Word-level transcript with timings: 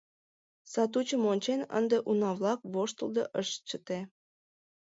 Сатучым 0.71 1.21
ончен, 1.31 1.61
ынде 1.77 1.97
уна-влак 2.09 2.59
воштылде 2.73 3.23
ышт 3.41 3.59
чыте. 3.69 3.99